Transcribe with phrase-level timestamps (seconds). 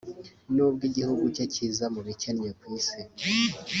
[0.55, 3.01] nubwo igihugu cye kiza mu bikennye ku isi